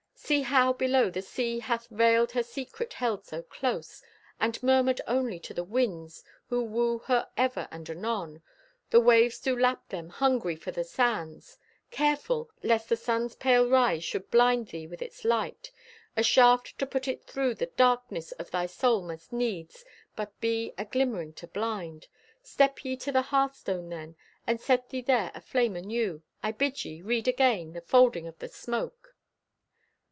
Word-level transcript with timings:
See 0.23 0.43
how, 0.43 0.71
below, 0.71 1.09
the 1.09 1.21
sea 1.21 1.59
hath 1.59 1.87
veiled 1.87 2.31
Her 2.31 2.43
secret 2.43 2.93
held 2.93 3.25
so 3.25 3.41
close, 3.43 4.01
And 4.39 4.61
murmured 4.63 5.01
only 5.05 5.41
to 5.41 5.53
the 5.53 5.63
winds 5.63 6.23
Who 6.47 6.63
woo 6.63 6.99
her 6.99 7.29
ever 7.35 7.67
and 7.69 7.89
anon. 7.89 8.41
The 8.91 9.01
waves 9.01 9.39
do 9.41 9.59
lap 9.59 9.89
them, 9.89 10.07
hungry 10.07 10.55
for 10.55 10.71
the 10.71 10.85
sands. 10.85 11.57
Careful! 11.89 12.49
Lest 12.63 12.87
the 12.87 12.95
sun's 12.95 13.35
pale 13.35 13.67
rise 13.67 14.05
Should 14.05 14.31
blind 14.31 14.69
thee 14.69 14.87
with 14.87 15.01
its 15.01 15.25
light. 15.25 15.69
A 16.15 16.23
shaft 16.23 16.79
to 16.79 16.85
put 16.87 17.09
it 17.09 17.25
through 17.25 17.55
The 17.55 17.65
darkness 17.75 18.31
of 18.33 18.51
thy 18.51 18.67
soul 18.67 19.01
must 19.01 19.33
needs 19.33 19.83
But 20.15 20.39
be 20.39 20.71
a 20.77 20.85
glimmering 20.85 21.33
to 21.33 21.47
blind. 21.47 22.07
Step 22.41 22.85
ye 22.85 22.95
to 22.95 23.11
the 23.11 23.23
hearthstone 23.33 23.89
then, 23.89 24.15
And 24.47 24.61
set 24.61 24.91
thee 24.91 25.01
there 25.01 25.33
a 25.35 25.41
flame 25.41 25.75
anew. 25.75 26.23
I 26.41 26.53
bid 26.53 26.85
ye 26.85 27.01
read 27.01 27.27
again 27.27 27.73
The 27.73 27.81
folding 27.81 28.27
of 28.27 28.39
the 28.39 28.47
smoke. 28.47 29.09